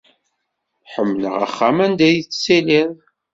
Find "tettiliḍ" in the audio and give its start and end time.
2.23-2.93